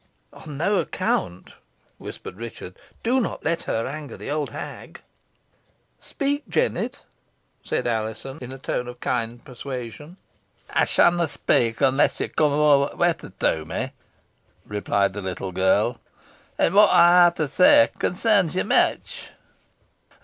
"On 0.33 0.57
no 0.57 0.79
account," 0.79 1.53
whispered 1.99 2.35
Richard. 2.35 2.73
"Do 3.03 3.21
not 3.21 3.45
let 3.45 3.61
her 3.65 3.85
anger 3.85 4.17
the 4.17 4.31
old 4.31 4.49
hag." 4.49 4.99
"Speak, 5.99 6.49
Jennet," 6.49 7.03
said 7.63 7.85
Alizon, 7.85 8.39
in 8.41 8.51
a 8.51 8.57
tone 8.57 8.87
of 8.87 8.99
kind 8.99 9.45
persuasion. 9.45 10.17
"Ey 10.75 10.85
shanna 10.85 11.27
speak 11.27 11.83
onless 11.83 12.19
ye 12.19 12.29
cum 12.29 12.51
ower 12.51 12.89
t' 12.89 12.95
wetur 12.95 13.29
to 13.41 13.63
me," 13.63 13.91
replied 14.65 15.13
the 15.13 15.21
little 15.21 15.51
girl; 15.51 15.99
"an 16.57 16.71
whot 16.73 16.89
ey 16.89 16.93
ha 16.93 17.29
to 17.35 17.47
tell 17.47 17.87
consarns 17.89 18.55
ye 18.55 18.63
mitch." 18.63 19.29